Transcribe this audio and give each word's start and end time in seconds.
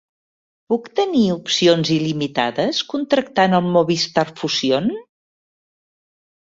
Puc 0.71 0.87
tenir 0.99 1.21
opcions 1.33 1.91
il·limitades 1.97 2.81
contractant 2.95 3.59
el 3.61 3.71
Movistar 3.77 4.29
Fusión? 4.43 4.93